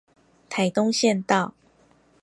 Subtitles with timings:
[0.49, 1.53] 台東縣道